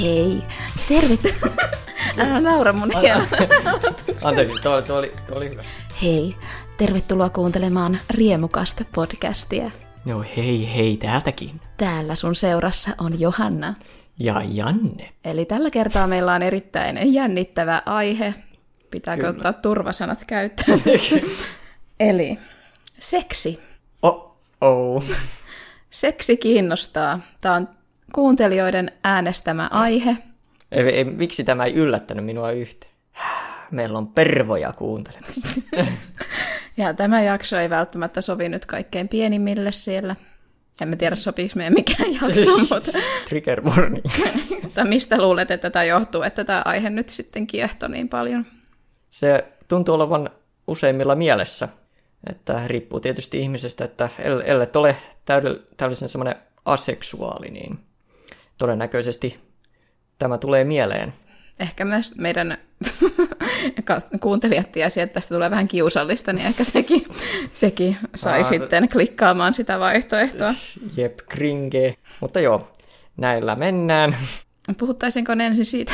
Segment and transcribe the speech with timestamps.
[0.00, 0.42] Hei,
[0.88, 1.56] tervetuloa.
[2.18, 2.90] Älä naura mun.
[4.24, 5.62] Anteeksi, tuo, tuo, oli, tuo oli hyvä.
[6.02, 6.36] Hei,
[6.76, 9.70] tervetuloa kuuntelemaan Riemukasta podcastia.
[10.04, 11.60] No hei hei täältäkin.
[11.76, 13.74] Täällä sun seurassa on Johanna.
[14.18, 15.12] Ja Janne.
[15.24, 18.34] Eli tällä kertaa meillä on erittäin jännittävä aihe.
[18.90, 19.30] Pitääkö Kyllä.
[19.30, 20.82] ottaa turvasanat käyttöön?
[22.00, 22.38] Eli
[22.98, 23.60] seksi.
[24.02, 25.04] Oh, oh.
[25.90, 27.20] Seksi kiinnostaa.
[27.40, 27.68] Tämä on
[28.12, 30.16] kuuntelijoiden äänestämä aihe.
[30.72, 32.92] Ei, ei, miksi tämä ei yllättänyt minua yhtään?
[33.70, 35.50] Meillä on pervoja kuuntelemassa.
[36.76, 40.16] Ja tämä jakso ei välttämättä sovi nyt kaikkein pienimmille siellä.
[40.80, 42.92] En mä tiedä, sopiiko meidän mikään jakso, mutta
[43.28, 44.04] Trigger warning.
[44.74, 48.46] tai mistä luulet, että tämä johtuu, että tämä aihe nyt sitten kiehtoo niin paljon?
[49.08, 50.30] Se tuntuu olevan
[50.66, 51.68] useimmilla mielessä.
[52.30, 57.78] Että riippuu tietysti ihmisestä, että el- ellet ole täydell- täydellisen semmoinen aseksuaali, niin
[58.58, 59.38] todennäköisesti
[60.18, 61.12] tämä tulee mieleen.
[61.60, 62.58] Ehkä myös meidän
[64.20, 67.06] kuuntelijat tiesi, että tästä tulee vähän kiusallista, niin ehkä sekin,
[67.52, 70.54] sekin sai Aa, sitten klikkaamaan sitä vaihtoehtoa.
[70.96, 71.94] Jep, kringe.
[72.20, 72.72] Mutta joo,
[73.16, 74.16] näillä mennään.
[74.78, 75.92] Puhuttaisinko ensin siitä?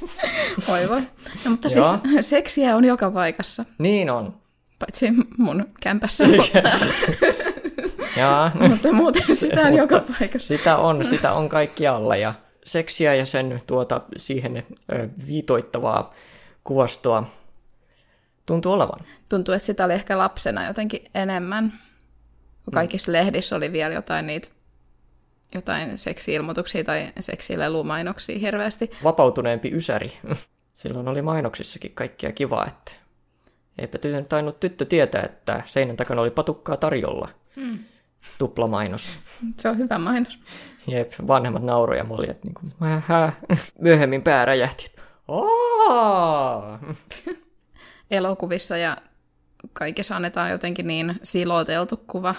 [0.72, 1.00] Oi voi.
[1.44, 1.98] No, mutta Joo.
[2.12, 4.34] siis seksiä on joka paikassa, Niin on.
[4.78, 5.06] paitsi
[5.38, 6.62] mun kämpässä, mutta,
[8.16, 8.50] Jaa.
[8.70, 10.56] mutta muuten sitä on joka paikassa.
[10.56, 16.14] Sitä on, sitä on kaikkialla ja seksiä ja sen tuota, siihen ö, viitoittavaa
[16.64, 17.24] kuvastoa
[18.46, 19.00] tuntuu olevan.
[19.28, 21.72] Tuntuu, että sitä oli ehkä lapsena jotenkin enemmän,
[22.64, 24.48] kun kaikissa lehdissä oli vielä jotain niitä
[25.54, 28.90] jotain seksi-ilmoituksia tai seksilelumainoksia hirveästi.
[29.04, 30.18] Vapautuneempi ysäri.
[30.74, 32.92] Silloin oli mainoksissakin kaikkea kivaa, että
[33.78, 37.28] eipä tainnut tyttö tietää, että seinän takana oli patukkaa tarjolla.
[37.56, 37.78] Mm.
[38.38, 39.18] Tuplamainos.
[39.56, 40.38] Se on hyvä mainos.
[40.86, 42.60] Jep, vanhemmat nauroja mä olin, että niinku.
[43.80, 44.92] Myöhemmin pää räjähti.
[48.10, 48.96] Elokuvissa ja
[49.72, 52.34] kaikessa annetaan jotenkin niin siloteltu kuva.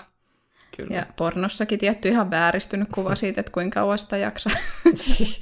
[0.77, 0.95] Kyllä.
[0.95, 4.53] Ja pornossakin tietty ihan vääristynyt kuva siitä, että kuinka kauan sitä jaksaa.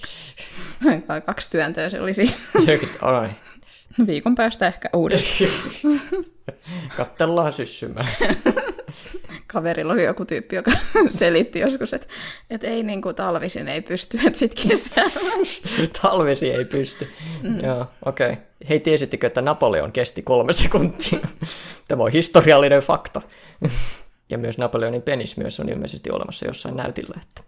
[1.25, 2.33] Kaksi työntöä se oli siinä.
[3.01, 3.29] Ai,
[4.07, 5.51] Viikon päästä ehkä uudestaan.
[6.97, 8.07] Kattellaan syssymään.
[9.53, 10.71] Kaverilla oli joku tyyppi, joka
[11.09, 12.07] selitti joskus, että,
[12.49, 15.11] että ei niin kuin talvisin ei pysty, että sit kesällä.
[16.01, 17.07] Talvesi ei pysty.
[17.41, 17.59] Mm.
[17.63, 18.31] Joo, okei.
[18.31, 18.43] Okay.
[18.69, 21.19] Hei, tiesittekö, että Napoleon kesti kolme sekuntia?
[21.87, 23.21] Tämä on historiallinen fakta.
[24.29, 27.19] ja myös Napoleonin penis myös on ilmeisesti olemassa jossain näytillä.
[27.21, 27.41] Että,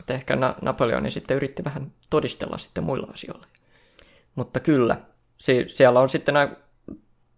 [0.00, 3.46] että ehkä Na- Napoleoni sitten yritti vähän todistella sitten muilla asioilla.
[4.34, 4.96] Mutta kyllä,
[5.38, 6.56] se, siellä on sitten nää,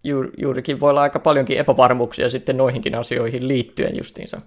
[0.05, 4.41] ju, juurikin voi olla aika paljonkin epävarmuuksia sitten noihinkin asioihin liittyen justiinsa.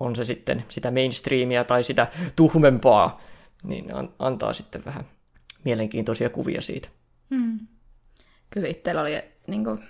[0.00, 3.20] On se sitten sitä mainstreamia tai sitä tuhmempaa,
[3.62, 5.04] niin an, antaa sitten vähän
[5.64, 6.88] mielenkiintoisia kuvia siitä.
[7.30, 7.58] Mm.
[8.50, 9.84] Kyllä itsellä oli niin kuin,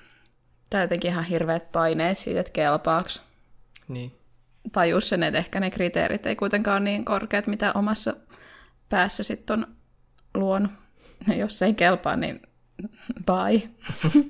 [0.71, 3.23] tai jotenkin ihan hirveät paineet siitä, että kelpaaks.
[3.88, 4.12] Niin.
[4.73, 8.17] Tajus sen, että ehkä ne kriteerit ei kuitenkaan ole niin korkeat, mitä omassa
[8.88, 9.67] päässä sitten on
[10.34, 10.71] luonut.
[11.28, 12.43] Ja jos ei kelpaa, niin
[13.26, 13.62] bye.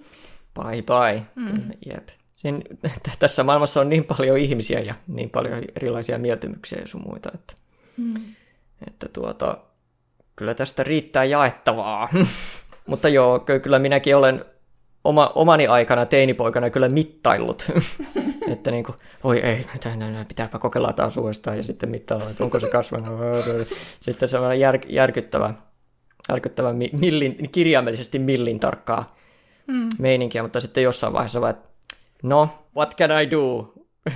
[0.63, 1.23] Bye bye.
[1.35, 1.63] Mm.
[1.87, 2.09] Jep.
[2.37, 7.03] Siin, t- tässä maailmassa on niin paljon ihmisiä ja niin paljon erilaisia mieltymyksiä ja sun
[7.07, 7.55] muita, että,
[7.97, 8.15] Mm.
[8.89, 9.59] että tuota,
[10.37, 12.09] kyllä tästä riittää jaettavaa.
[12.87, 14.45] Mutta joo, ky- kyllä minäkin olen
[15.05, 17.67] oma, omani aikana teinipoikana kyllä mittaillut.
[18.53, 19.67] että niin kuin, oi ei,
[20.29, 23.21] pitääpä kokeilla taas uudestaan ja sitten mittailla, että onko se kasvanut.
[24.01, 25.55] Sitten se on jär, järkyttävä,
[26.29, 29.17] järkyttävä mi- millin, kirjaimellisesti millin tarkkaa
[29.67, 29.89] Mm.
[29.99, 31.69] meininkiä, mutta sitten jossain vaiheessa vaan, että
[32.23, 33.73] no, what can I do?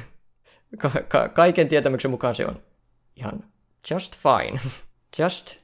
[0.79, 2.57] Ka- ka- kaiken tietämyksen mukaan se on
[3.17, 3.45] ihan
[3.91, 4.61] just fine,
[5.23, 5.57] just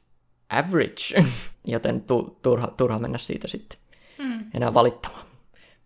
[0.48, 1.24] average,
[1.64, 3.78] joten tu- turha, turha mennä siitä sitten
[4.18, 4.44] Mm.
[4.54, 5.26] enää valittamaan.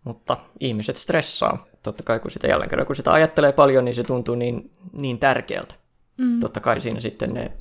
[0.03, 1.65] Mutta ihmiset stressaa.
[1.83, 5.19] Totta kai kun sitä jälleen kerran, kun sitä ajattelee paljon, niin se tuntuu niin, niin
[5.19, 5.75] tärkeältä.
[6.17, 6.39] Mm.
[6.39, 7.51] Totta kai siinä sitten ne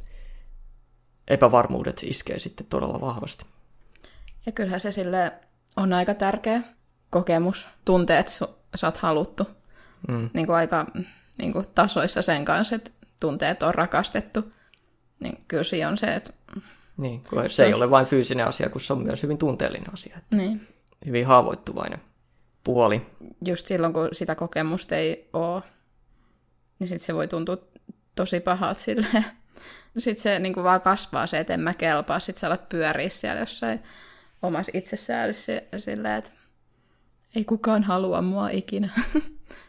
[1.31, 3.45] epävarmuudet iskee sitten todella vahvasti.
[4.47, 5.33] Ja kyllähän se sille
[5.77, 6.63] on aika tärkeä
[7.11, 9.47] kokemus, tuntea, että su- sä oot haluttu.
[10.09, 10.29] Mm.
[10.33, 10.87] Niin kuin aika
[11.39, 12.91] niin kuin tasoissa sen kanssa, että
[13.21, 14.53] tuntee, että on rakastettu.
[15.21, 16.33] Niin kyllä siinä on se, että
[16.97, 19.39] Niin, kun se, Se ei on- ole vain fyysinen asia, kun se on myös hyvin
[19.39, 20.19] tunteellinen asia.
[20.31, 20.67] niin,
[21.07, 22.01] Hyvin haavoittuvainen
[22.65, 23.07] puoli.
[23.45, 25.63] just silloin, kun sitä kokemusta ei ole,
[26.79, 27.57] niin sitten se voi tuntua
[28.15, 29.25] tosi pahalta silleen.
[29.99, 32.21] Sitten se niin kuin vaan kasvaa se, että en mä kelpaa.
[32.21, 33.81] Sitten sä alat pyöriä siellä jossain
[34.43, 36.31] omassa itsesäädyssä silleen, että
[37.37, 38.89] ei kukaan halua mua ikinä.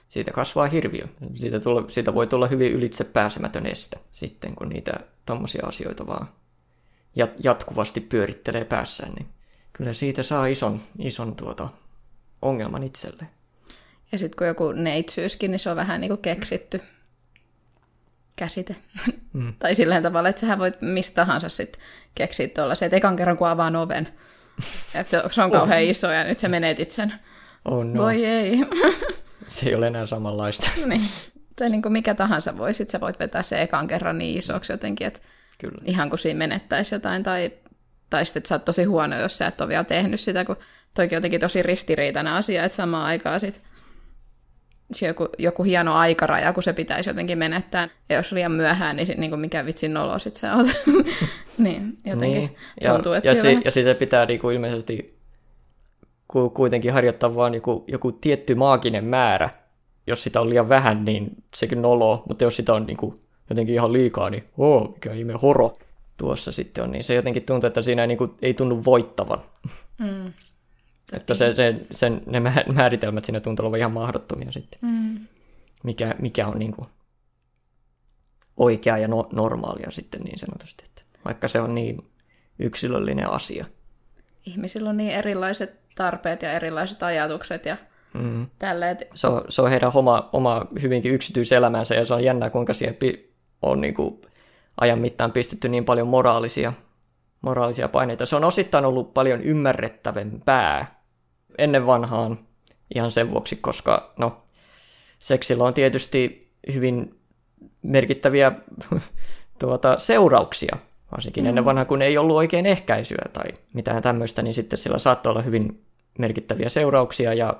[0.09, 1.07] Siitä kasvaa hirviö.
[1.35, 4.93] Siitä, tulla, siitä voi tulla hyvin ylitse pääsemätön este sitten, kun niitä
[5.25, 6.29] tommosia asioita vaan
[7.19, 9.27] jat- jatkuvasti pyörittelee päässään, niin
[9.73, 11.69] kyllä siitä saa ison, ison tuota,
[12.41, 13.29] ongelman itselleen.
[14.11, 16.81] Ja sitten kun joku neitsyyskin, niin se on vähän niin kuin keksitty
[18.41, 18.75] käsite.
[19.33, 19.53] Mm.
[19.59, 21.81] tai sillä tavalla, että sähän voit mistä tahansa sitten
[22.15, 24.07] keksiä tuollaisen, että ekan kerran kun avaan oven,
[24.95, 25.89] että se, se on kauhean oh.
[25.89, 27.13] iso ja nyt sä menetit sen.
[27.65, 28.03] Oh no.
[28.03, 28.59] Voi ei.
[29.47, 30.69] se ei ole enää samanlaista.
[30.85, 31.01] niin.
[31.55, 34.73] Tai niin kuin mikä tahansa voi, sit sä voit vetää se ekan kerran niin isoksi
[34.73, 35.19] jotenkin, että
[35.57, 35.81] Kyllä.
[35.85, 37.51] ihan kuin siinä menettäisi jotain, tai,
[38.09, 40.57] tai sitten, sä oot tosi huono, jos sä et ole vielä tehnyt sitä, kun
[40.95, 43.63] toikin jotenkin tosi ristiriitainen asia, että samaan aikaan sitten
[45.01, 47.89] joku, joku hieno aikaraja, kun se pitäisi jotenkin menettää.
[48.09, 50.67] Ja jos liian myöhään, niin, sit, niin kuin mikä vitsin nolo sit sä oot.
[51.57, 52.55] niin, jotenkin niin.
[52.81, 55.21] Ja, tuntuu, että ja, si, ja sitä pitää niin kuin ilmeisesti
[56.53, 59.49] kuitenkin harjoittaa vaan joku, joku tietty maaginen määrä.
[60.07, 63.15] Jos sitä on liian vähän, niin sekin nolo, mutta jos sitä on niin kuin
[63.49, 65.73] jotenkin ihan liikaa, niin oo, mikä ihme horo
[66.17, 69.39] tuossa sitten on, niin se jotenkin tuntuu, että siinä ei, niin kuin, ei tunnu voittavan.
[69.97, 70.33] Mm.
[71.13, 72.39] Että se, se, sen, ne
[72.75, 74.79] määritelmät siinä tuntuu olevan ihan mahdottomia sitten.
[74.81, 75.19] Mm.
[75.83, 76.87] Mikä, mikä on niin kuin
[78.57, 80.83] oikea ja no, normaalia sitten niin sanotusti.
[80.87, 81.97] Että vaikka se on niin
[82.59, 83.65] yksilöllinen asia.
[84.45, 87.77] Ihmisillä on niin erilaiset tarpeet ja erilaiset ajatukset ja
[88.13, 88.47] mm.
[88.59, 88.97] tälleen.
[89.15, 92.97] Se on, se on heidän oma, oma hyvinkin yksityiselämänsä ja se on jännää, kuinka siihen
[93.61, 94.21] on niin kuin
[94.81, 96.73] ajan mittaan pistetty niin paljon moraalisia,
[97.41, 98.25] moraalisia paineita.
[98.25, 101.00] Se on osittain ollut paljon ymmärrettävämpää
[101.61, 102.39] ennen vanhaan
[102.95, 104.43] ihan sen vuoksi, koska no,
[105.19, 107.19] seksillä on tietysti hyvin
[107.81, 108.51] merkittäviä
[109.59, 110.77] tuota, seurauksia,
[111.11, 111.47] varsinkin mm.
[111.47, 115.41] ennen vanhaa, kun ei ollut oikein ehkäisyä tai mitään tämmöistä, niin sitten sillä saattoi olla
[115.41, 115.83] hyvin
[116.19, 117.59] merkittäviä seurauksia ja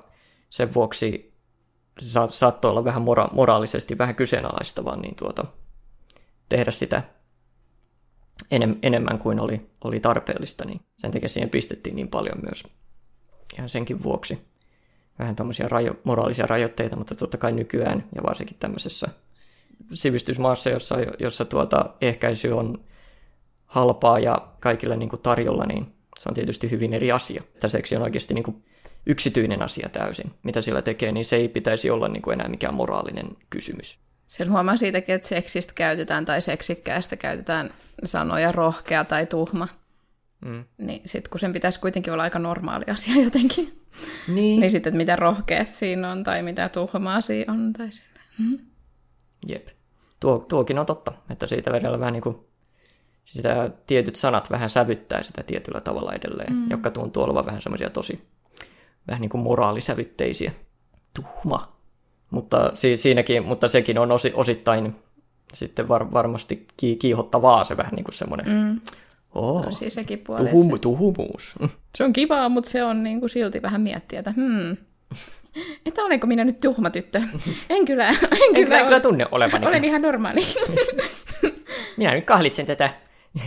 [0.50, 1.32] sen vuoksi
[2.00, 5.44] se saattoi olla vähän mora- moraalisesti vähän kyseenalaistavaa, niin tuota,
[6.48, 7.02] tehdä sitä
[8.50, 12.64] enem, enemmän kuin oli, oli tarpeellista, niin sen takia siihen pistettiin niin paljon myös
[13.54, 14.38] ihan senkin vuoksi.
[15.18, 19.08] Vähän tämmöisiä rajo, moraalisia rajoitteita, mutta totta kai nykyään ja varsinkin tämmöisessä
[19.94, 22.84] sivistysmaassa, jossa, jossa tuota ehkäisy on
[23.66, 25.84] halpaa ja kaikille niin kuin tarjolla, niin
[26.18, 27.42] se on tietysti hyvin eri asia.
[27.54, 28.64] Että seksi on oikeasti niin kuin
[29.06, 30.32] yksityinen asia täysin.
[30.42, 33.98] Mitä sillä tekee, niin se ei pitäisi olla niin kuin enää mikään moraalinen kysymys.
[34.26, 37.74] Sen huomaa siitäkin, että seksistä käytetään tai seksikkäästä käytetään
[38.04, 39.68] sanoja rohkea tai tuhma.
[40.44, 40.64] Mm.
[40.78, 43.82] Niin sitten kun sen pitäisi kuitenkin olla aika normaali asia jotenkin.
[44.28, 44.60] Niin.
[44.60, 47.72] niin sitten, että mitä rohkeat siinä on tai mitä tuhmaa siinä on.
[47.72, 47.88] Tai
[48.38, 48.58] mm.
[49.46, 49.68] Jep.
[50.20, 52.36] Tuo, tuokin on totta, että siitä vedellä vähän niin kuin
[53.24, 56.70] sitä tietyt sanat vähän sävyttää sitä tietyllä tavalla edelleen, mm.
[56.70, 58.22] jotka tuntuu olevan vähän semmoisia tosi
[59.08, 60.52] vähän niin kuin moraalisävytteisiä.
[61.14, 61.72] Tuhma.
[62.30, 64.96] Mutta, si, siinäkin, mutta sekin on osi, osittain
[65.54, 68.80] sitten var, varmasti ki, kiihottavaa se vähän niin kuin semmoinen mm.
[69.34, 71.54] Oh, no, siis sekin puoli, tuhum, se, tuhumuus.
[71.96, 74.76] Se on kivaa, mutta se on niin kuin silti vähän miettiä, että hmm,
[75.86, 77.20] että olenko minä nyt tuhma tyttö?
[77.70, 79.66] En kyllä, en, en kyllä, en kyllä tunne olevani.
[79.66, 80.40] Olen ihan normaali.
[81.96, 82.90] minä nyt kahlitsen tätä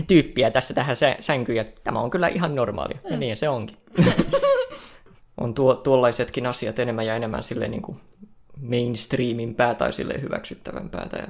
[0.08, 2.98] tyyppiä tässä tähän sänkyyn, ja tämä on kyllä ihan normaalia.
[3.04, 3.20] Ja mm.
[3.20, 3.78] niin se onkin.
[5.38, 7.98] on tuo, tuollaisetkin asiat enemmän ja enemmän silleen niin kuin
[8.62, 11.18] mainstreamin pää tai silleen hyväksyttävän päätä.
[11.18, 11.28] Ja...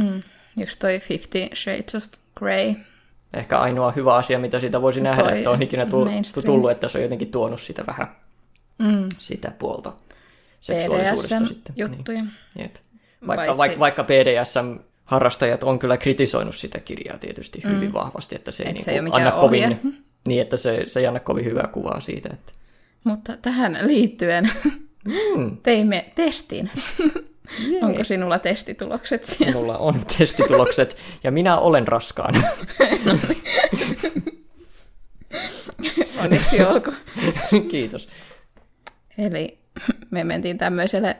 [0.00, 0.20] Mm,
[0.56, 2.04] just toi Fifty Shades of
[2.38, 2.74] Grey.
[3.34, 6.98] Ehkä ainoa hyvä asia, mitä siitä voisi nähdä, toi että on ikinä tullut, että se
[6.98, 8.16] on jotenkin tuonut sitä vähän
[8.78, 9.08] mm.
[9.18, 9.92] sitä puolta
[10.60, 11.74] seksuaalisuudesta sitten.
[11.76, 12.22] juttuja.
[12.22, 12.32] Niin.
[12.58, 12.76] Jep.
[13.26, 17.70] Vaikka, vaikka, vaikka BDSM harrastajat on kyllä kritisoinut sitä kirjaa tietysti mm.
[17.70, 19.68] hyvin vahvasti, että se ei, Et se niin ei anna ohje.
[19.68, 19.96] kovin,
[20.28, 22.28] niin, että se, se ei anna kovin hyvää kuvaa siitä.
[22.32, 22.52] Että...
[23.04, 24.50] Mutta tähän liittyen
[25.36, 25.56] mm.
[25.62, 26.70] teimme testin.
[27.68, 27.80] Jee.
[27.82, 29.54] Onko sinulla testitulokset siellä?
[29.54, 32.40] Minulla on testitulokset ja minä olen raskaana.
[36.22, 36.92] Onneksi olko.
[37.70, 38.08] Kiitos.
[39.18, 39.58] Eli
[40.10, 41.16] me mentiin tämmöiselle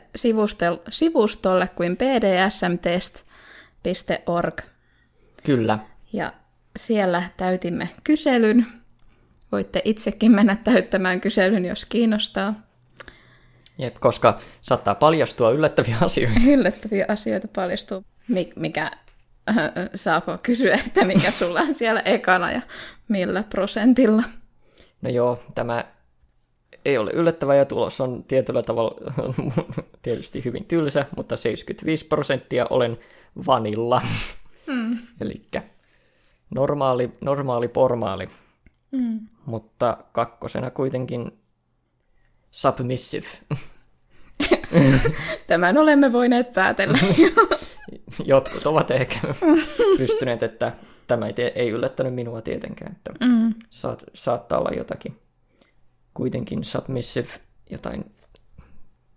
[0.89, 4.61] sivustolle kuin pdsmtest.org.
[5.43, 5.79] Kyllä.
[6.13, 6.33] Ja
[6.77, 8.65] siellä täytimme kyselyn.
[9.51, 12.66] Voitte itsekin mennä täyttämään kyselyn, jos kiinnostaa.
[13.77, 16.39] Jep, koska saattaa paljastua yllättäviä asioita.
[16.47, 18.03] Yllättäviä asioita paljastuu.
[18.55, 18.91] Mikä,
[19.49, 19.55] äh,
[19.95, 22.61] saako kysyä, että mikä sulla on siellä ekana ja
[23.07, 24.23] millä prosentilla?
[25.01, 25.85] No joo, tämä
[26.85, 28.95] ei ole yllättävä ja tulos on tietyllä tavalla
[30.01, 32.97] tietysti hyvin tylsä, mutta 75 prosenttia olen
[33.47, 34.01] vanilla.
[34.67, 34.97] Mm.
[35.21, 35.41] Eli
[36.55, 38.27] normaali, normaali pormaali.
[38.91, 39.19] Mm.
[39.45, 41.39] Mutta kakkosena kuitenkin
[42.57, 43.27] submissive.
[45.47, 46.97] Tämän olemme voineet päätellä.
[48.25, 49.19] jotkut ovat ehkä
[49.97, 50.73] pystyneet, että
[51.07, 53.53] tämä ei, ei yllättänyt minua tietenkään, että Mm.
[53.69, 55.13] saat, saattaa olla jotakin
[56.13, 57.27] kuitenkin submissive,
[57.69, 58.11] jotain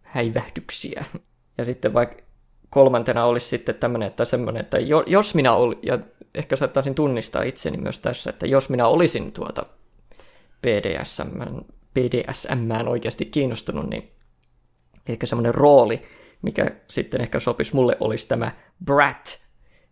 [0.03, 1.05] häivähdyksiä.
[1.59, 2.23] Ja sitten vaikka
[2.71, 5.99] kolmantena olisi sitten tämmöinen, että semmoinen, että jo, jos minä olin, ja
[6.35, 9.65] ehkä saattaisin tunnistaa itseni myös tässä, että jos minä olisin tuota
[10.63, 11.41] BDSM,
[11.95, 14.11] BDSM oikeasti kiinnostunut, niin
[15.07, 16.03] ehkä semmoinen rooli,
[16.43, 18.53] mikä sitten ehkä sopisi mulle, olisi tämä
[18.85, 19.41] brat,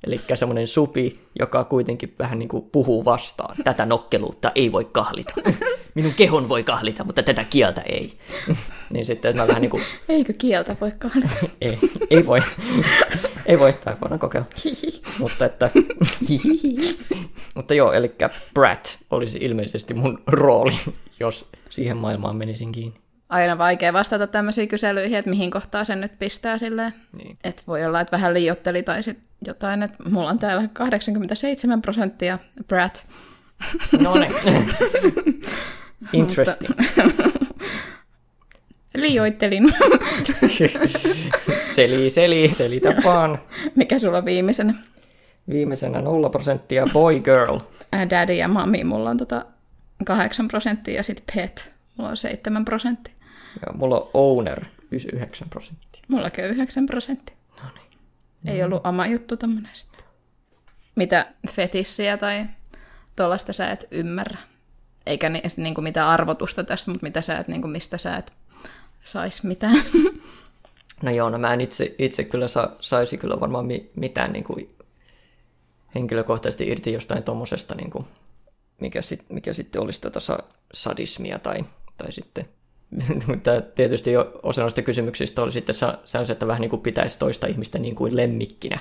[0.06, 3.56] eli semmoinen supi, joka kuitenkin vähän niin kuin puhuu vastaan.
[3.64, 5.32] Tätä nokkeluutta ei voi kahlita.
[5.94, 8.18] Minun kehon voi kahlita, mutta tätä kieltä ei.
[8.90, 11.34] niin sitten, että mä vähän niin kuin, Eikö kieltä voi kahdata?
[11.60, 11.78] ei,
[12.10, 12.40] ei voi,
[13.48, 14.46] ei voi, tai voidaan kokeilla.
[15.20, 15.70] Mutta että,
[17.54, 18.14] mutta joo, eli
[18.54, 20.78] brat olisi ilmeisesti mun rooli,
[21.20, 22.98] jos siihen maailmaan menisin kiinni.
[23.28, 26.94] Aina vaikea vastata tämmöisiin kyselyihin, että mihin kohtaa sen nyt pistää silleen.
[27.16, 27.36] Niin.
[27.44, 32.38] Että voi olla, että vähän liiotteli tai sit jotain, että mulla on täällä 87 prosenttia
[32.66, 33.06] brat.
[34.00, 34.34] No niin.
[36.12, 36.74] Interesting.
[38.94, 39.74] Liioittelin.
[41.74, 43.38] Seli, seli, selitä vaan.
[43.74, 44.74] Mikä sulla on viimeisenä?
[45.48, 47.58] Viimeisenä 0 prosenttia boy girl.
[47.94, 49.44] Äh, Daddy ja mami, mulla on tota
[50.04, 53.14] 8 prosenttia ja sitten pet, mulla on 7 prosenttia.
[53.66, 56.02] Ja mulla on owner 9 prosenttia.
[56.08, 57.36] Mullakin on 9 prosenttia.
[57.62, 58.54] No niin.
[58.54, 60.04] Ei ollut oma juttu tämmönen sitten.
[60.94, 62.44] Mitä fetissiä tai
[63.16, 64.38] tuollaista sä et ymmärrä?
[65.06, 68.16] Eikä ni, niin kuin mitään arvotusta tästä, mutta mitä sä et, niin kuin mistä sä
[68.16, 68.32] et
[69.00, 69.82] sais mitään.
[71.02, 74.44] No joo, no mä en itse, itse kyllä sa, saisi kyllä varmaan mi, mitään niin
[74.44, 74.74] kuin
[75.94, 78.04] henkilökohtaisesti irti jostain tuommoisesta, niin kuin,
[78.80, 80.38] mikä, sit, mikä sitten olisi tota sa,
[80.72, 81.64] sadismia tai,
[81.96, 82.44] tai sitten
[83.26, 87.18] mutta tietysti jo osa noista kysymyksistä oli sitten sa- se, että vähän niin kuin pitäisi
[87.18, 88.78] toista ihmistä niin kuin lemmikkinä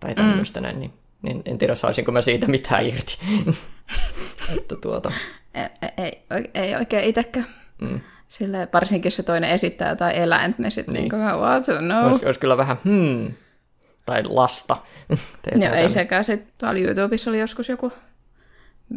[0.00, 0.64] tai tämmöistä mm.
[0.64, 0.92] näin, niin
[1.24, 3.18] en, en tiedä saisinko mä siitä mitään irti.
[4.58, 5.12] että tuota,
[5.54, 7.46] ei, ei, ei oikein itsekään.
[7.80, 8.00] mm.
[8.30, 11.08] Sille, varsinkin jos se toinen esittää jotain eläintä, niin sitten niin.
[11.08, 11.22] Niin.
[11.22, 12.06] what, so no.
[12.06, 13.34] olisi, olisi kyllä vähän hmm,
[14.06, 14.76] tai lasta.
[15.64, 16.24] Joo, ei sekään.
[16.24, 17.92] Se, tuolla YouTubessa oli joskus joku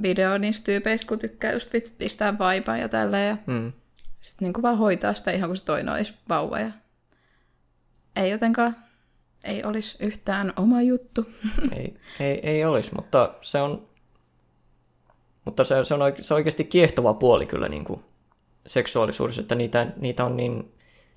[0.02, 3.30] video niistä tyypeistä, kun tykkää just pistää vaipaa ja tälleen.
[3.30, 3.72] Ja Mm.
[4.22, 6.60] sitten niin vaan hoitaa sitä ihan kuin se toinen olisi vauva.
[6.60, 6.72] Ja...
[8.16, 8.75] Ei jotenkaan,
[9.44, 11.30] ei olisi yhtään oma juttu.
[11.78, 13.88] Ei, ei, ei olisi, mutta se on,
[15.46, 18.04] mutta se, se, on, oike- se on oikeasti kiehtova puoli kyllä niin kuin
[18.65, 20.72] seksuaalisuudessa, että niitä, niitä on niin,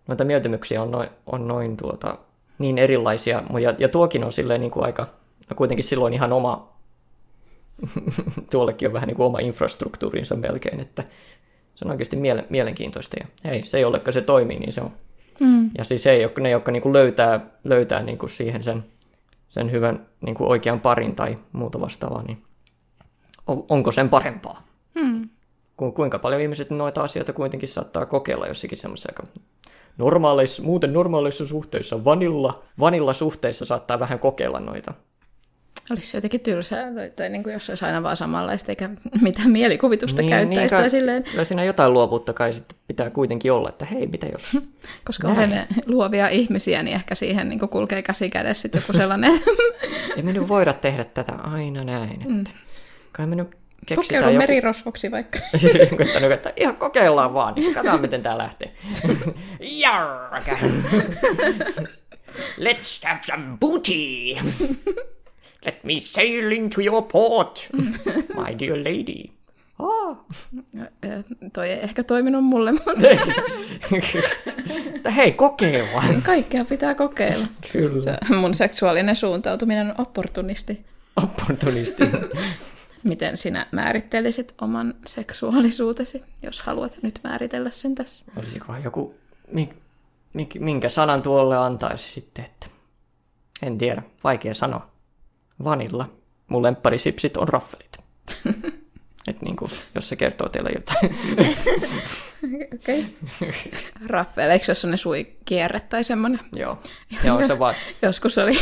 [0.08, 2.16] noita mieltymyksiä on noin, on noin tuota,
[2.58, 5.06] niin erilaisia, ja, ja tuokin on silleen niin kuin aika,
[5.50, 6.72] no kuitenkin silloin ihan oma,
[8.50, 11.04] tuollekin on vähän niin kuin oma infrastruktuurinsa melkein, että
[11.74, 14.92] se on oikeasti miele, mielenkiintoista, ja hei, se, jollekka se toimii, niin se on
[15.40, 15.70] Mm.
[15.78, 18.84] ja siis ei ne, jotka niinku löytää, löytää niinku siihen sen,
[19.48, 22.42] sen hyvän niinku oikean parin tai muuta vastaavaa, niin
[23.46, 24.65] on, onko sen parempaa?
[25.76, 25.86] Mm.
[25.86, 29.32] Ku, kuinka paljon ihmiset noita asioita kuitenkin saattaa kokeilla jossakin semmoisessa aika
[29.98, 34.94] normaaleissa, muuten normaaleissa suhteissa, vanilla, vanilla suhteissa saattaa vähän kokeilla noita.
[35.90, 38.90] Olisi se jotenkin tylsää, tai, tai niin kuin jos olisi aina vaan samanlaista, eikä
[39.22, 40.60] mitään mielikuvitusta niin, käyttäisi.
[40.60, 44.26] niin, kai- silleen, Kyllä siinä jotain luovuutta kai sitten pitää kuitenkin olla, että hei, mitä
[44.26, 44.42] jos...
[45.06, 45.38] koska Näin.
[45.38, 49.32] olemme luovia ihmisiä, niin ehkä siihen niin kuin kulkee käsi kädessä joku sellainen
[50.16, 52.50] Ei me nyt voida tehdä tätä aina näin, että
[53.12, 53.48] kai me nyt
[53.86, 54.38] keksitään kokeilun joku...
[54.38, 55.38] merirosvoksi vaikka.
[55.96, 58.72] Koittanut, että ihan kokeillaan vaan, niin katsotaan miten tää lähtee.
[59.60, 60.52] Jarka.
[62.58, 63.92] Let's have some booty.
[65.64, 67.68] Let me sail into your port,
[68.12, 69.30] my dear lady.
[71.04, 72.90] Ö, Toi ei ehkä toiminut mulle, mutta
[74.92, 76.22] Mutta hei, kokeillaan.
[76.22, 77.46] kaikkea pitää kokeilla.
[77.72, 78.02] Kyllä.
[78.02, 80.84] Se mun seksuaalinen suuntautuminen on opportunisti.
[81.22, 82.04] Opportunisti.
[83.02, 88.24] Miten sinä määrittelisit oman seksuaalisuutesi, jos haluat nyt määritellä sen tässä?
[88.36, 89.14] Olisikohan joku,
[89.52, 89.70] mi,
[90.32, 92.66] mi, minkä sanan tuolle antaisi sitten, että
[93.62, 94.90] en tiedä, vaikea sanoa.
[95.64, 96.10] Vanilla.
[96.48, 97.98] Mun lempparisipsit on raffelit.
[99.28, 101.18] Et niinku, jos se kertoo teille jotain.
[102.74, 103.06] Okei.
[103.40, 103.54] Okay.
[104.06, 106.40] Raffel, eikö se ole sellainen suikierre tai semmoinen?
[106.52, 106.78] Joo.
[107.24, 107.74] Joo, se vaan.
[108.02, 108.52] Joskus oli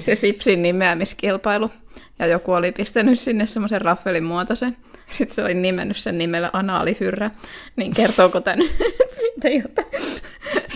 [0.00, 1.70] se Sipsin nimeämiskilpailu,
[2.18, 4.76] ja joku oli pistänyt sinne semmoisen raffelin muotoisen.
[5.10, 7.30] Sitten se oli nimennyt sen nimellä anaalihyrrä.
[7.76, 8.66] Niin kertooko tämän
[9.20, 9.86] sitten jotain,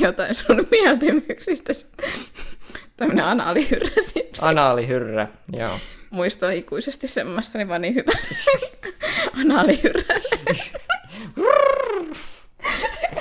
[0.00, 1.72] jotain sun mieltymyksistä?
[2.96, 3.88] Tämmöinen anaalihyrrä.
[4.42, 5.78] Anaalihyrrä, joo.
[6.10, 8.12] Muistaa ikuisesti semmoista, niin vaan niin hyvä.
[9.40, 10.18] anaalihyrrä.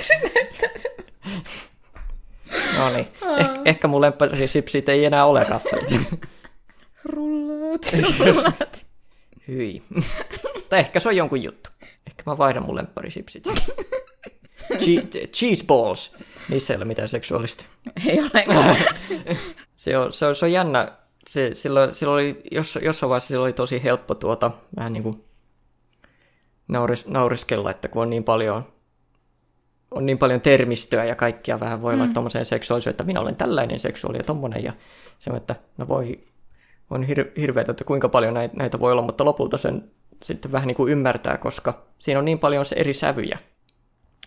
[0.00, 0.92] se näyttää sen.
[2.78, 3.08] No niin.
[3.38, 5.90] Eh, ehkä mun lempparisipsit ei enää ole raffelit.
[8.18, 8.86] Rullaat.
[9.48, 9.82] Hyi.
[10.68, 11.70] tai ehkä se on jonkun juttu.
[12.06, 13.44] Ehkä mä vaihdan mun lempparisipsit.
[14.72, 16.12] Che- cheese balls.
[16.48, 17.66] Niissä ei ole mitään seksuaalista.
[18.06, 18.76] Ei ole.
[19.76, 20.92] Se on, se on, se on jännä.
[21.28, 25.24] Se, silloin, silloin oli, jos, jossain vaiheessa silloin oli tosi helppo tuota, vähän niin kuin
[26.68, 28.64] nauris, nauriskella, että kun on niin paljon,
[29.90, 32.12] on niin paljon termistöä ja kaikkia vähän voi olla mm.
[32.12, 34.64] tuommoiseen seksuaalisuuteen, että minä olen tällainen seksuaali ja tommonen.
[34.64, 34.72] Ja
[35.18, 36.20] se että no voi,
[36.90, 39.90] on hir- hirveätä, että kuinka paljon näitä, näitä voi olla, mutta lopulta sen
[40.22, 43.38] sitten vähän niin kuin ymmärtää, koska siinä on niin paljon se eri sävyjä.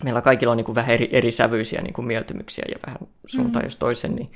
[0.03, 3.63] Meillä kaikilla on niin kuin vähän eri, eri sävyisiä niin kuin mieltymyksiä ja vähän suuntaan
[3.63, 3.67] mm.
[3.67, 4.29] jos toisen, niin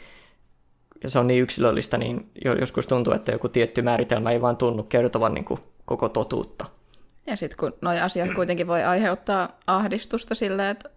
[1.04, 2.30] ja se on niin yksilöllistä, niin
[2.60, 6.66] joskus tuntuu, että joku tietty määritelmä ei vaan tunnu kertovan niin kuin koko totuutta.
[7.28, 10.90] Ja sitten kun nuo asiat kuitenkin voi aiheuttaa ahdistusta silleen, että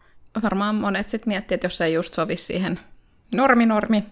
[0.42, 2.80] varmaan monet sitten miettii, että jos ei just sovi siihen
[3.34, 4.04] normi-normi,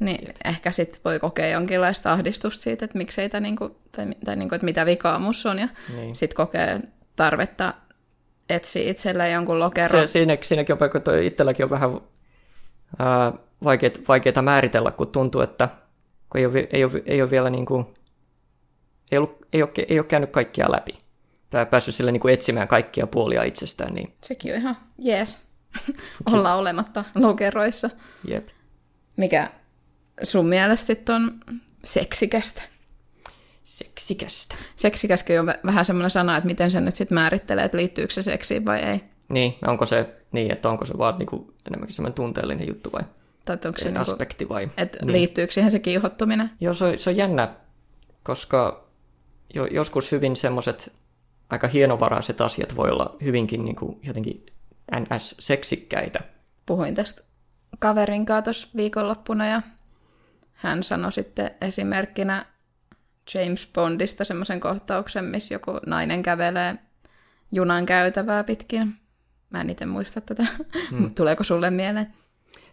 [0.00, 4.54] niin ehkä sitten voi kokea jonkinlaista ahdistusta siitä, että miksei tämä, niinku, tai, tai niinku,
[4.54, 6.14] että mitä vikaa mus on, ja niin.
[6.14, 6.80] sitten kokee
[7.16, 7.74] tarvetta
[8.48, 10.08] etsiä itselleen jonkun lokeron.
[10.08, 12.00] Se, siinä, siinäkin on, kun itselläkin on vähän
[12.98, 13.32] ää,
[13.64, 15.68] vaikeita, vaikeita määritellä, kun tuntuu, että
[16.30, 17.86] kun ei ole, ei ole, ei ole vielä niin kuin,
[19.12, 20.92] ei, ollut, ei, ole, ei ole käynyt kaikkia läpi.
[21.50, 23.94] Tai päässyt sille niin kuin etsimään kaikkia puolia itsestään.
[23.94, 24.14] Niin...
[24.20, 25.38] Sekin on ihan jees.
[26.32, 27.90] Olla olematta lokeroissa.
[28.28, 28.48] Jep.
[29.16, 29.50] Mikä
[30.22, 31.40] sun mielestä sitten on
[31.84, 32.62] seksikästä?
[33.64, 34.54] Seksikästä.
[34.76, 38.66] Seksikäskin on vähän semmoinen sana, että miten sen nyt sitten määrittelee, että liittyykö se seksiin
[38.66, 39.00] vai ei.
[39.28, 43.02] Niin, onko se niin, että onko se vaan niinku enemmänkin semmoinen tunteellinen juttu vai
[43.44, 44.70] tai onko se niinku, aspekti vai?
[44.76, 45.12] Että niin.
[45.12, 46.50] liittyykö siihen se kiihottuminen?
[46.60, 47.54] Joo, se on, se on jännä,
[48.22, 48.84] koska
[49.54, 50.92] jo, joskus hyvin semmoiset
[51.50, 54.46] aika hienovaraiset asiat voi olla hyvinkin niinku jotenkin
[54.96, 56.20] NS-seksikkäitä.
[56.66, 57.22] Puhuin tästä
[57.78, 59.62] kaverin kanssa viikonloppuna ja
[60.64, 62.46] hän sanoi sitten esimerkkinä
[63.34, 66.74] James Bondista semmoisen kohtauksen, missä joku nainen kävelee
[67.52, 68.94] junan käytävää pitkin.
[69.50, 70.46] Mä en itse muista tätä,
[70.90, 71.14] hmm.
[71.14, 72.14] tuleeko sulle mieleen?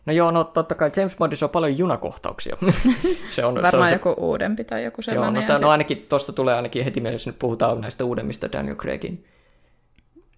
[0.05, 2.57] No joo, no totta kai James Bondissa on paljon junakohtauksia.
[3.35, 3.93] se on, Varmaan se on se...
[3.93, 5.41] joku uudempi tai joku sellainen.
[5.41, 8.51] Joo, no, se, no ainakin tuosta tulee ainakin heti mielessä, jos nyt puhutaan näistä uudemmista
[8.51, 9.25] Daniel Craigin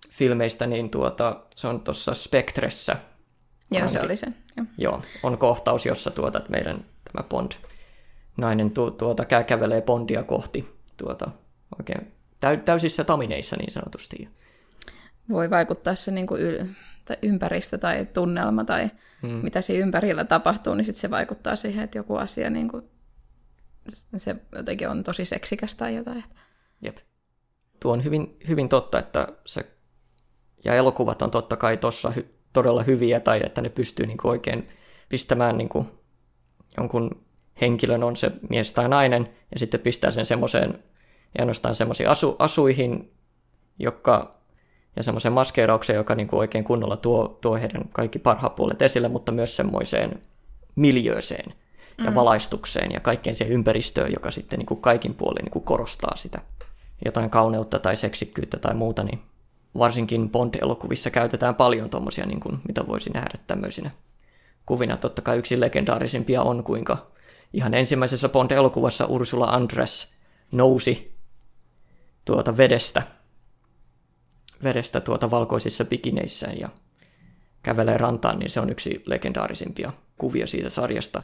[0.10, 2.94] filmeistä, niin tuota, se on tuossa Spectressä.
[2.94, 3.02] Joo,
[3.72, 4.28] ainakin, se oli se.
[4.58, 4.66] Joo.
[4.78, 7.52] joo, on kohtaus, jossa tuota, meidän tämä Bond
[8.38, 10.66] nainen tu, tuota, kä- kävelee Bondia kohti
[10.98, 11.32] tuota,
[11.80, 14.30] oikein täy, täysissä tamineissa niin sanotusti.
[15.30, 16.68] Voi vaikuttaa se niin kuin yl-
[17.06, 18.90] tai ympäristö tai tunnelma tai
[19.22, 19.32] hmm.
[19.32, 22.90] mitä siinä ympärillä tapahtuu, niin sit se vaikuttaa siihen, että joku asia niin kuin,
[24.18, 26.24] se jotenkin on tosi seksikäs tai jotain.
[26.82, 26.98] Jep.
[27.80, 29.66] Tuo on hyvin, hyvin totta, että se,
[30.66, 34.30] ja elokuvat on totta kai tuossa hy, todella hyviä, tai että ne pystyy niin kuin
[34.30, 34.70] oikein
[35.10, 35.86] pistämään niin kuin
[36.78, 37.24] jonkun
[37.62, 40.70] henkilön on se mies tai nainen, ja sitten pistää sen semmoiseen,
[41.38, 43.12] ja ainoastaan semmoisiin asu, asuihin,
[43.80, 44.32] joka,
[44.96, 49.08] ja semmoiseen maskeeraukseen, joka niin kuin oikein kunnolla tuo, tuo heidän kaikki parhaat puolet esille,
[49.08, 50.22] mutta myös semmoiseen
[50.76, 51.54] miljööseen
[51.98, 52.16] ja mm.
[52.16, 56.42] valaistukseen ja kaikkeen siihen ympäristöön, joka sitten niin kuin kaikin puolin niin kuin korostaa sitä
[57.06, 59.20] jotain kauneutta tai seksikkyyttä tai muuta, niin
[59.78, 63.92] varsinkin Bond-elokuvissa käytetään paljon tuommoisia, niin kuin, mitä voisi nähdä tämmöisinä
[64.66, 64.98] kuvina.
[64.98, 67.12] Totta kai yksi legendaarisimpia on, kuinka
[67.54, 70.14] ihan ensimmäisessä Bond-elokuvassa Ursula Andress
[70.52, 71.12] nousi
[72.26, 73.02] tuota vedestä,
[74.64, 76.70] vedestä tuota valkoisissa bikineissään ja
[77.64, 81.24] kävelee rantaan, niin se on yksi legendaarisimpia kuvia siitä sarjasta.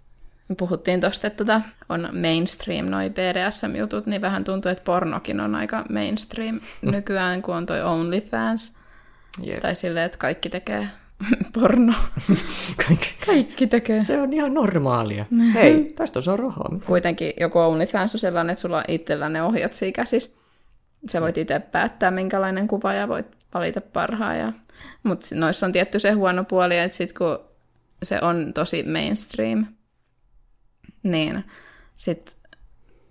[0.57, 5.85] Puhuttiin tuosta, että tota on mainstream noi BDSM-jutut, niin vähän tuntuu, että pornokin on aika
[5.89, 8.77] mainstream nykyään, kun on toi OnlyFans.
[9.47, 9.59] Yep.
[9.59, 10.87] Tai silleen, että kaikki tekee
[11.53, 11.93] porno.
[12.87, 13.15] Kaikki.
[13.25, 14.03] Kaikki tekee.
[14.03, 15.25] Se on ihan normaalia.
[15.53, 16.79] Hei, tästä on rahaa.
[16.85, 20.29] Kuitenkin joku OnlyFans on sellainen, että sulla on itsellä ne ohjat siinä käsissä.
[21.09, 24.39] Sä voit itse päättää, minkälainen kuva ja voit valita parhaan.
[24.39, 24.53] Ja...
[25.03, 27.39] Mutta noissa on tietty se huono puoli, että sit kun
[28.03, 29.65] se on tosi mainstream,
[31.03, 31.43] niin
[31.95, 32.35] sitten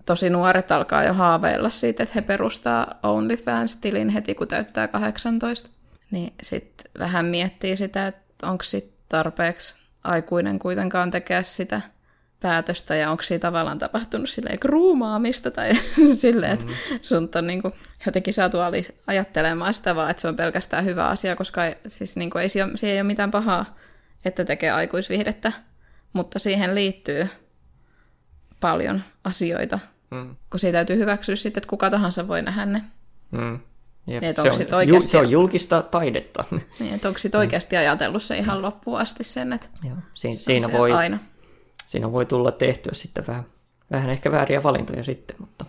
[0.07, 5.71] tosi nuoret alkaa jo haaveilla siitä, että he perustaa OnlyFans-tilin heti, kun täyttää 18
[6.11, 11.81] niin sitten vähän miettii sitä, että onko sitten tarpeeksi aikuinen kuitenkaan tekee sitä
[12.41, 15.71] päätöstä ja onko siinä tavallaan tapahtunut silleen kruumaamista tai
[16.15, 16.99] silleen, että mm-hmm.
[17.03, 17.75] sun on niin kuin,
[18.07, 18.59] jotenkin saatu
[19.07, 22.91] ajattelemaan sitä vaan, että se on pelkästään hyvä asia, koska siis niin kuin, ei, se
[22.91, 23.77] ei ole mitään pahaa,
[24.25, 25.53] että tekee aikuisvihdettä,
[26.13, 27.29] mutta siihen liittyy
[28.61, 29.79] paljon asioita,
[30.11, 30.37] mm.
[30.51, 32.83] kun siitä täytyy hyväksyä sitten, että kuka tahansa voi nähdä ne.
[33.31, 33.61] Mm.
[34.09, 35.11] Jep, se, on, oikeasti...
[35.11, 36.45] se on julkista taidetta.
[36.79, 39.97] Niin, että onko sitten oikeasti ajatellut se ihan loppuun asti sen, että Joo.
[40.15, 41.19] Siin, siinä, voi, aina.
[41.87, 43.45] siinä voi tulla tehtyä sitten vähän
[43.91, 45.65] vähän ehkä vääriä valintoja sitten, mutta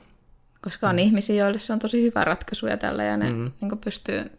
[0.61, 0.99] Koska on mm.
[0.99, 3.51] ihmisiä, joille se on tosi hyvä ratkaisu ja tällä, ja ne mm.
[3.61, 4.31] niin pystyy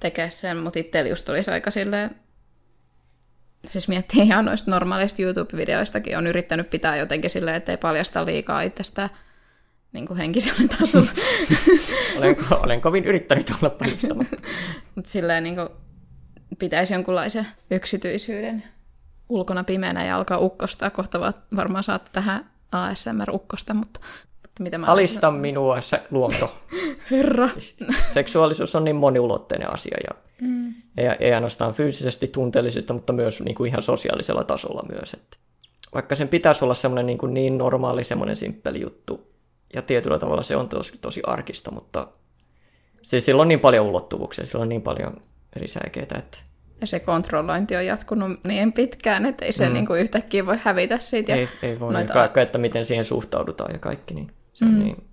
[0.00, 2.16] tekemään sen, mutta itsellä just tulisi aika silleen,
[3.66, 9.10] siis miettii ihan noista normaaleista YouTube-videoistakin, on yrittänyt pitää jotenkin silleen, ettei paljasta liikaa itsestä
[9.96, 11.10] niin kuin henkisellä tasolla.
[12.18, 14.36] olen, olen kovin yrittänyt olla paljastamatta.
[14.94, 15.68] mutta silleen niin kuin,
[16.58, 18.62] pitäisi jonkunlaisen yksityisyyden
[19.28, 20.90] ulkona pimeänä ja alkaa ukkostaa.
[20.90, 24.00] Kohta varmaan saatte tähän ASMR-ukkosta, mutta
[24.60, 25.40] mitä mä Alista sanon?
[25.40, 26.62] minua se luonto.
[27.10, 27.48] Herra.
[28.12, 30.74] Seksuaalisuus on niin moniulotteinen asia ja mm.
[30.96, 35.14] ei, ei ainoastaan fyysisesti tunteellisesta, mutta myös niin kuin ihan sosiaalisella tasolla myös.
[35.14, 35.36] Että
[35.94, 39.32] vaikka sen pitäisi olla semmoinen niin, kuin niin normaali, semmoinen simppeli juttu,
[39.76, 42.08] ja tietyllä tavalla se on tosi, tosi arkista, mutta
[43.02, 45.16] siis sillä on niin paljon ulottuvuuksia, sillä on niin paljon
[45.56, 46.38] eri säikeitä, että
[46.80, 49.74] ja se kontrollointi on jatkunut niin pitkään, että ei se mm.
[49.74, 51.34] niin kuin yhtäkkiä voi hävitä siitä.
[51.34, 52.12] Ei, ei voi, noita...
[52.12, 54.78] kaikki, että miten siihen suhtaudutaan ja kaikki, niin se on mm.
[54.78, 55.04] niin...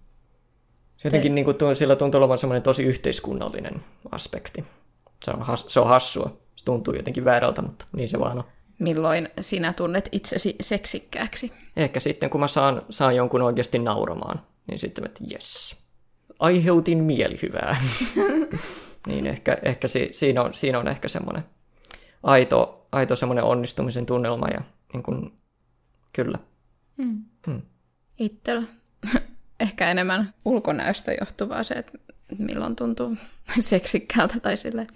[1.04, 4.64] Jotenkin niin kuin, sillä tuntuu olevan semmoinen tosi yhteiskunnallinen aspekti.
[5.26, 6.38] Se on, has, se on hassua.
[6.56, 8.44] Se tuntuu jotenkin väärältä, mutta niin se vaan on.
[8.80, 11.52] Milloin sinä tunnet itsesi seksikkääksi?
[11.76, 15.76] Ehkä sitten, kun mä saan, saan jonkun oikeasti nauramaan, niin sitten, että jes,
[16.40, 17.82] aiheutin mielihyvää.
[19.08, 21.44] niin ehkä, ehkä si, siinä, on, siinä on ehkä semmoinen
[22.24, 24.62] aito, aito semmoinen onnistumisen tunnelma ja
[24.94, 25.34] niin kuin,
[26.14, 26.38] kyllä.
[26.98, 27.24] Hmm.
[27.48, 27.62] Hmm.
[28.20, 28.64] Itsellä
[29.60, 31.92] ehkä enemmän ulkonäöstä johtuvaa se, että
[32.38, 33.18] milloin tuntuu
[33.60, 34.88] seksikkäältä tai sille,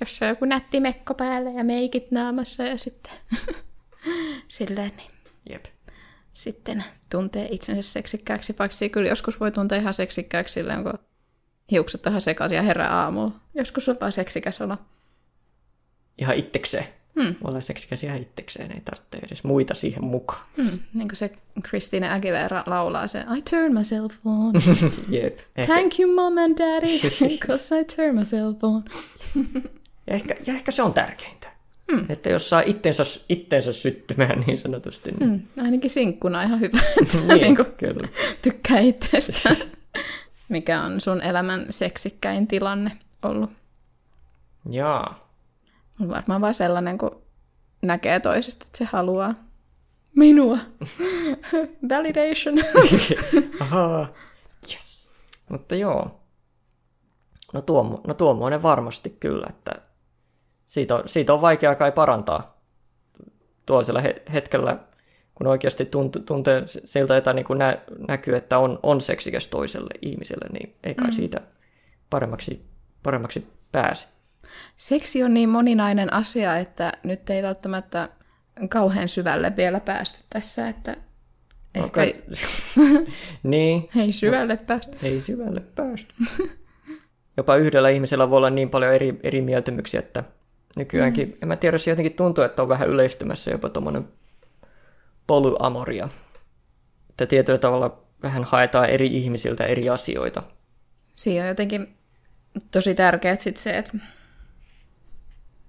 [0.00, 3.12] jos on joku nätti mekko päällä ja meikit naamassa ja sitten
[4.48, 5.10] silleen, niin
[5.50, 5.64] Jep.
[6.32, 10.98] Sitten tuntee itsensä seksikkääksi, paitsi kyllä joskus voi tuntea ihan seksikkääksi silleen, kun
[11.70, 13.32] hiukset tähän sekaisin ja herää aamulla.
[13.54, 14.78] Joskus on vaan seksikäs olla.
[16.18, 16.86] Ihan itsekseen.
[17.20, 17.34] Hmm.
[17.44, 20.46] Olla seksikäs ihan itsekseen, ei tarvitse edes muita siihen mukaan.
[20.56, 20.78] Hmm.
[20.94, 21.32] Niin kuin se
[21.68, 24.52] Christina Aguilera laulaa se I turn myself on.
[25.08, 25.38] Jep.
[25.56, 25.74] Ehkä.
[25.74, 28.84] Thank you mom and daddy, because I turn myself on.
[30.06, 31.52] ja, ehkä, ja ehkä se on tärkeintä.
[31.92, 32.06] Hmm.
[32.08, 35.12] Että jos saa itsensä, itsensä syttymään niin sanotusti.
[35.12, 35.30] Niin...
[35.30, 35.64] Hmm.
[35.64, 36.78] Ainakin sinkkuna ihan hyvä.
[37.26, 38.08] niin, niin kuin kyllä.
[38.42, 39.56] Tykkää itsestä.
[40.48, 43.50] Mikä on sun elämän seksikkäin tilanne ollut?
[44.70, 45.28] Jaa.
[46.00, 47.22] On varmaan vain sellainen, kun
[47.82, 49.34] näkee toisesta, että se haluaa
[50.16, 50.58] minua.
[51.88, 52.54] Validation.
[53.60, 54.12] Ahaa.
[54.72, 55.12] Yes.
[55.48, 56.20] Mutta joo.
[57.52, 59.72] No, tuo, no tuommoinen varmasti kyllä, että
[60.72, 62.62] siitä on, siitä on vaikea kai parantaa
[63.66, 64.78] tuollaisella he, hetkellä
[65.34, 70.48] kun oikeasti tunt, tuntee siltä, että niin nä, näkyy, että on, on seksikäs toiselle ihmiselle,
[70.52, 71.12] niin ei kai mm.
[71.12, 71.40] siitä
[72.10, 72.64] paremmaksi,
[73.02, 74.06] paremmaksi pääse.
[74.76, 78.08] Seksi on niin moninainen asia, että nyt ei välttämättä
[78.68, 80.96] kauhean syvälle vielä päästy tässä, että
[81.76, 82.02] no, ehkä...
[82.02, 82.14] Ei...
[83.42, 83.88] niin.
[83.96, 84.98] Ei syvälle päästy.
[85.02, 86.14] Ei syvälle päästy.
[87.36, 90.24] Jopa yhdellä ihmisellä voi olla niin paljon eri, eri mieltymyksiä, että
[90.76, 91.34] nykyäänkin, mm.
[91.42, 94.08] en mä tiedä, se jotenkin tuntuu, että on vähän yleistymässä jopa tuommoinen
[95.26, 96.08] polyamoria.
[97.10, 100.42] Että tietyllä tavalla vähän haetaan eri ihmisiltä eri asioita.
[101.14, 101.96] Siinä on jotenkin
[102.70, 103.92] tosi tärkeää sit se, että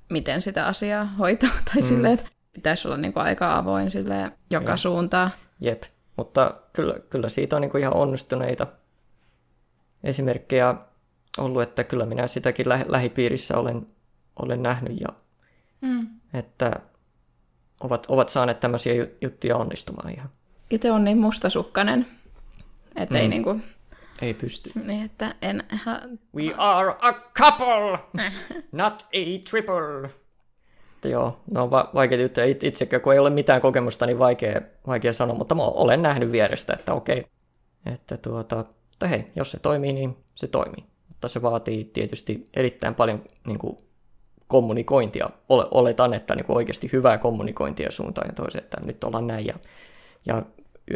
[0.10, 1.88] miten sitä asiaa hoitaa, tai mm.
[1.88, 4.78] silleen, että pitäisi olla niinku aika avoin sille joka Joo.
[4.78, 5.32] suuntaan.
[5.60, 5.84] Jep,
[6.18, 8.68] mutta kyllä, kyllä siitä on niinku ihan onnistuneita
[10.04, 10.76] esimerkkejä
[11.38, 13.88] ollut, että kyllä minä sitäkin lä- lähipiirissä olen,
[14.39, 15.08] olen nähnyt, ja
[15.82, 16.08] mm.
[16.34, 16.80] että
[17.82, 20.30] ovat, ovat saaneet tämmöisiä juttuja onnistumaan ihan.
[20.69, 22.08] Itse on niin mustasukkainen,
[22.96, 23.22] että mm.
[23.22, 23.60] ei niinku...
[24.22, 24.72] Ei pysty.
[24.86, 25.63] Niin, että en...
[25.84, 26.00] Ha...
[26.36, 28.00] We are a couple,
[28.72, 30.10] not a triple.
[30.93, 35.13] Että joo, no va- vaikea juttuja itsekään, kun ei ole mitään kokemusta, niin vaikea, vaikea
[35.13, 37.26] sanoa, mutta mä olen nähnyt vierestä, että okei,
[37.93, 40.86] että tuota, että hei, jos se toimii, niin se toimii.
[41.08, 43.78] Mutta se vaatii tietysti erittäin paljon niin kuin,
[44.54, 45.30] kommunikointia.
[45.50, 49.54] Oletan, että niin kuin oikeasti hyvää kommunikointia suuntaan ja toiseen, että nyt ollaan näin ja,
[50.26, 50.44] ja,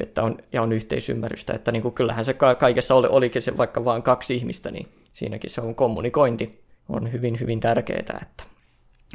[0.01, 1.53] että on, ja on yhteisymmärrystä.
[1.53, 5.49] Että niin kuin kyllähän se kaikessa oli, olikin se vaikka vain kaksi ihmistä, niin siinäkin
[5.49, 8.19] se on kommunikointi on hyvin, hyvin tärkeää.
[8.21, 8.43] Että...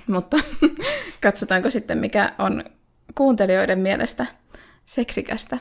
[0.07, 0.37] Mutta
[1.23, 2.65] katsotaanko sitten, mikä on
[3.15, 4.27] kuuntelijoiden mielestä
[4.85, 5.59] seksikästä?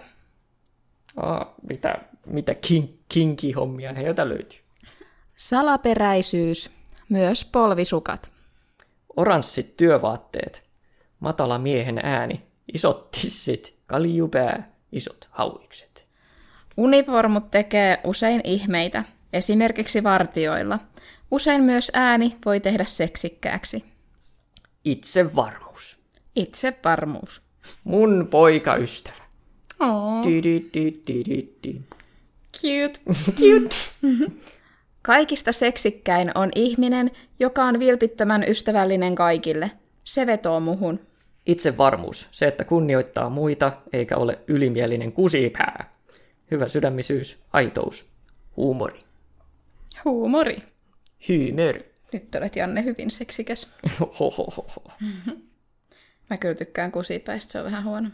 [1.17, 4.59] Aa, mitä, mitä kin, kinki-hommia heiltä löytyy?
[5.35, 6.69] Salaperäisyys,
[7.09, 8.31] myös polvisukat
[9.17, 10.63] oranssit työvaatteet,
[11.19, 12.41] matala miehen ääni,
[12.73, 16.09] isot tissit, kaljupää, isot hauikset.
[16.77, 20.79] Uniformut tekee usein ihmeitä, esimerkiksi vartioilla.
[21.31, 23.85] Usein myös ääni voi tehdä seksikkääksi.
[24.85, 25.99] Itsevarmuus.
[26.35, 27.41] Itsevarmuus.
[27.83, 29.23] Mun poikaystävä.
[29.79, 30.23] Oh,
[32.61, 32.99] cute.
[33.35, 33.75] Cute.
[35.01, 39.71] Kaikista seksikkäin on ihminen, joka on vilpittömän ystävällinen kaikille.
[40.03, 40.99] Se vetoo muhun.
[41.45, 45.91] Itsevarmuus, se, että kunnioittaa muita eikä ole ylimielinen kusipää.
[46.51, 48.05] Hyvä sydämisyys, aitous,
[48.57, 48.99] huumori,
[50.05, 50.57] Huumori.
[51.29, 51.79] hyymör.
[52.13, 53.69] Nyt olet Janne hyvin seksikäs.
[54.19, 54.91] Hohohoho.
[56.29, 58.09] Mä kyllä tykkään kusipäistä, se on vähän huono.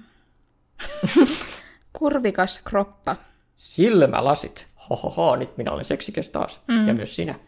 [1.99, 3.15] Kurvikas kroppa.
[3.55, 4.67] Silmälasit.
[4.89, 6.59] Hohoho, nyt minä olen seksikäs taas.
[6.67, 6.87] Mm.
[6.87, 7.35] Ja myös sinä.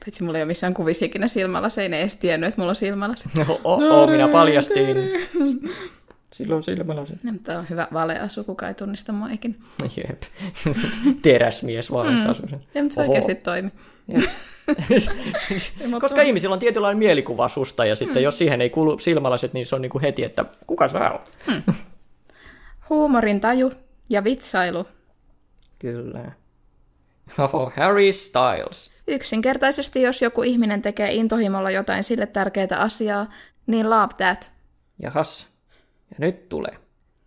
[0.00, 2.76] Paitsi mulla ei ole missään kuvissa ikinä silmälaseja, ne ei edes tiennyt, että mulla on
[2.76, 3.32] silmälasit.
[3.64, 4.96] Oh, oh, minä paljastin.
[6.32, 7.18] Silloin silmälasit.
[7.24, 9.54] Ja, mutta on hyvä valeasu, kuka ei tunnista mua ikinä.
[9.96, 10.22] Jep.
[11.22, 12.60] Teräsmies vaalessa mm.
[12.74, 13.10] Ja, mutta se Oho.
[13.10, 13.70] oikeasti toimi.
[16.00, 18.22] Koska ihmisillä on tietynlainen mielikuva susta, ja sitten mm.
[18.22, 21.30] jos siihen ei kuulu silmälasit, niin se on niin kuin heti, että kuka sä oot?
[22.90, 23.72] Huumorin taju
[24.10, 24.86] ja vitsailu.
[25.78, 26.32] Kyllä.
[27.38, 28.90] Oho, Harry Styles.
[29.06, 33.30] Yksinkertaisesti, jos joku ihminen tekee intohimolla jotain sille tärkeää asiaa,
[33.66, 34.52] niin love that.
[35.02, 35.46] Jahas.
[36.10, 36.74] Ja nyt tulee.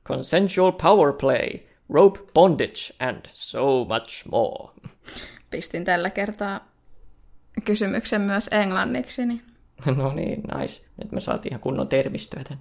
[0.06, 1.50] Consensual power play,
[1.90, 4.74] rope bondage and so much more.
[5.50, 6.68] Pistin tällä kertaa
[7.64, 9.26] kysymyksen myös englanniksi.
[9.26, 9.42] Niin.
[9.98, 10.84] No niin, nice.
[10.98, 12.60] Nyt me saatiin ihan kunnon termistöä tän.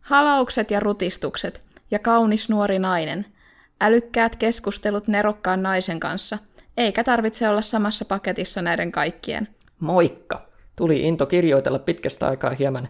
[0.00, 3.26] Halaukset ja rutistukset ja kaunis nuori nainen.
[3.80, 6.38] Älykkäät keskustelut nerokkaan naisen kanssa.
[6.76, 9.48] Eikä tarvitse olla samassa paketissa näiden kaikkien.
[9.80, 10.46] Moikka!
[10.76, 12.88] Tuli into kirjoitella pitkästä aikaa hieman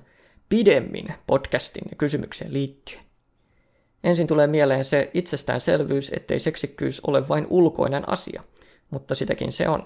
[0.48, 3.04] pidemmin podcastin ja kysymykseen liittyen.
[4.04, 8.42] Ensin tulee mieleen se itsestäänselvyys, ettei seksikkyys ole vain ulkoinen asia,
[8.90, 9.85] mutta sitäkin se on.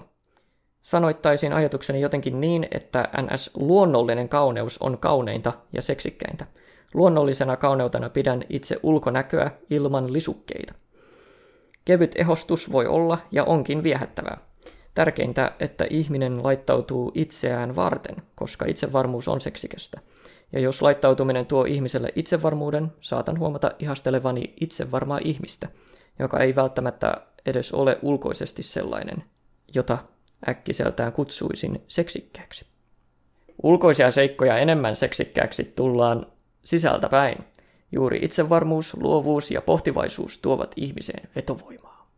[0.81, 6.45] Sanoittaisin ajatukseni jotenkin niin, että NS luonnollinen kauneus on kauneinta ja seksikkäintä.
[6.93, 10.73] Luonnollisena kauneutena pidän itse ulkonäköä ilman lisukkeita.
[11.85, 14.37] Kevyt ehostus voi olla ja onkin viehättävää.
[14.93, 19.99] Tärkeintä, että ihminen laittautuu itseään varten, koska itsevarmuus on seksikästä.
[20.53, 25.67] Ja jos laittautuminen tuo ihmiselle itsevarmuuden, saatan huomata ihastelevani itsevarmaa ihmistä,
[26.19, 29.23] joka ei välttämättä edes ole ulkoisesti sellainen,
[29.75, 29.97] jota
[30.49, 32.65] äkkiseltään kutsuisin seksikkääksi.
[33.63, 36.25] Ulkoisia seikkoja enemmän seksikkääksi tullaan
[36.63, 37.37] sisältä päin.
[37.91, 42.09] Juuri itsevarmuus, luovuus ja pohtivaisuus tuovat ihmiseen vetovoimaa.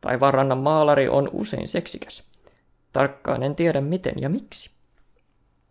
[0.00, 2.22] Taivaanrannan maalari on usein seksikäs.
[2.92, 4.70] Tarkkaan en tiedä miten ja miksi.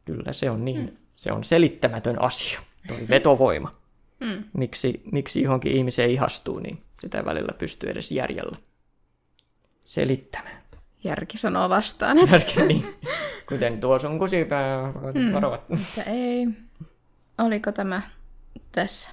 [0.05, 0.97] Kyllä se on niin.
[1.15, 3.71] Se on selittämätön asia, toi vetovoima.
[4.21, 4.43] Mm.
[4.57, 8.57] Miksi, miksi johonkin ihmiseen ihastuu, niin sitä ei välillä pystyy edes järjellä
[9.83, 10.61] selittämään.
[11.03, 12.95] Järki sanoo vastaan, että, Järki, niin.
[13.49, 14.93] Kuten tuo sun kusipää,
[15.33, 15.61] varovat.
[15.61, 16.47] että ei.
[17.41, 18.01] Oliko tämä
[18.71, 19.09] tässä?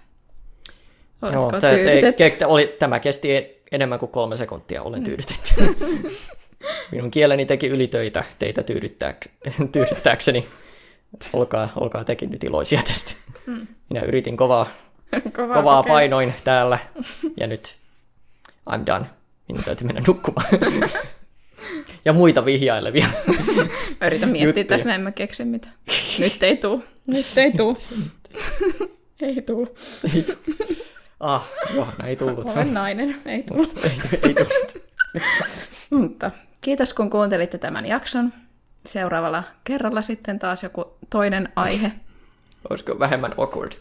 [1.22, 2.12] Joo, Oletko tää- tyydytetty?
[2.24, 3.28] te- ke- oli, tämä kesti
[3.72, 5.54] enemmän kuin kolme sekuntia, olen tyydytetty.
[6.92, 10.48] Minun kieleni teki ylitöitä teitä tyydyttääk- tyydyttääkseni.
[11.32, 13.12] Olkaa, olkaa tekin nyt iloisia tästä.
[13.90, 14.70] Minä yritin kovaa,
[15.36, 16.78] Kovaa, kovaa painoin täällä,
[17.36, 17.76] ja nyt
[18.70, 19.06] I'm done.
[19.48, 20.46] Minun täytyy mennä nukkumaan.
[22.04, 23.06] ja muita vihjailevia.
[24.00, 24.64] Mä Yritän miettiä juttuja.
[24.64, 25.68] tässä, näin mä keksin mitä.
[26.18, 26.84] Nyt ei tuu.
[27.06, 27.78] Nyt ei tuu.
[29.22, 29.76] ei tuu.
[30.14, 30.32] ei tu-
[31.20, 32.44] ah, Johanna ei tullut.
[32.46, 33.20] Olen nainen.
[33.26, 33.72] Ei tuu.
[33.84, 34.88] ei, ei tullut.
[35.90, 38.32] Mutta kiitos kun kuuntelitte tämän jakson.
[38.86, 41.92] Seuraavalla kerralla sitten taas joku toinen aihe.
[42.70, 43.72] Olisiko vähemmän awkward?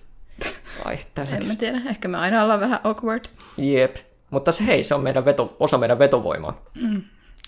[0.86, 0.98] Ai,
[1.32, 3.26] En mä tiedä, ehkä me aina ollaan vähän awkward.
[3.58, 3.96] Jep.
[4.30, 6.62] Mutta se, hei, se on meidän veto, osa meidän vetovoimaa.
[6.82, 7.02] Mm.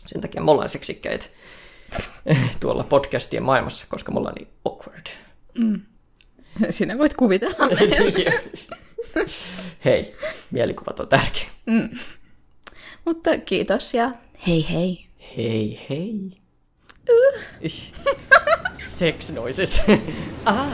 [0.08, 1.26] Sen takia me ollaan seksikkäitä
[2.60, 5.08] tuolla podcastien maailmassa, koska me ollaan niin awkward.
[6.70, 7.56] Sinä voit kuvitella.
[9.86, 10.16] hei,
[10.52, 11.48] mielikuvat on tärkeä.
[13.06, 14.12] Mutta kiitos ja
[14.48, 15.06] hei hei.
[15.38, 16.32] Hei, hei.
[18.74, 19.82] Sex noises.
[20.46, 20.68] ah.